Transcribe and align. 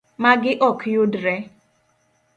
Magi 0.21 0.51
ok 0.69 0.79
yudre. 0.93 1.35